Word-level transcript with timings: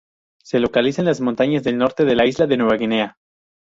Se 0.43 0.59
localiza 0.59 1.03
en 1.03 1.05
las 1.05 1.21
montañas 1.21 1.63
del 1.63 1.77
norte 1.77 2.05
de 2.05 2.15
la 2.15 2.25
isla 2.25 2.47
de 2.47 2.57
Nueva 2.57 2.75
Guinea. 2.75 3.17